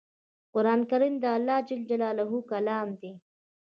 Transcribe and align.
قرآن 0.53 0.81
کریم 0.89 1.13
د 1.23 1.25
الله 1.35 1.57
ج 1.67 1.69
کلام 2.51 2.87
دی 2.99 3.11